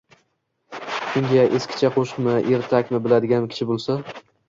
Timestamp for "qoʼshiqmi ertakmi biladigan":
1.99-3.51